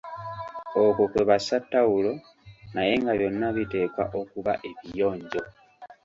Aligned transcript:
Okwo 0.83 1.03
kwebassa 1.11 1.55
ttawulo, 1.63 2.11
naye 2.73 2.93
nga 3.01 3.13
byonna 3.19 3.47
biteekwa 3.55 4.03
okuba 4.21 4.53
ebiyonjo. 4.69 5.41